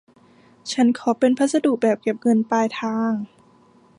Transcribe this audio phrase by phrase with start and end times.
[0.71, 3.13] ฉันขอเป็นพัสดุแบบเก็บเงินปลายทาง